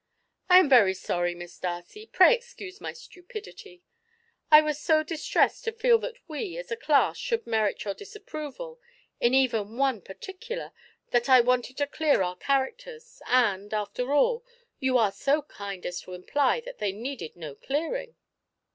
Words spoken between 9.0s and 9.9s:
in even